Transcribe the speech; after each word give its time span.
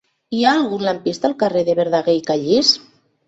Hi 0.35 0.37
ha 0.43 0.53
algun 0.59 0.85
lampista 0.87 1.29
al 1.29 1.35
carrer 1.43 1.63
de 1.69 1.77
Verdaguer 1.81 2.17
i 2.21 2.23
Callís? 2.31 2.73